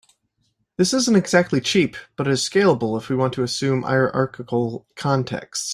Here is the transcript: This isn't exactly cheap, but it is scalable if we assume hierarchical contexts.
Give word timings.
This 0.77 0.95
isn't 0.95 1.15
exactly 1.15 1.61
cheap, 1.61 1.95
but 2.15 2.25
it 2.27 2.31
is 2.31 2.41
scalable 2.41 2.97
if 2.99 3.07
we 3.09 3.43
assume 3.43 3.83
hierarchical 3.83 4.87
contexts. 4.95 5.69